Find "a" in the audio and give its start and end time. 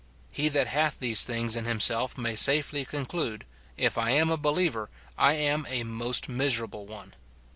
4.31-4.35, 5.69-5.83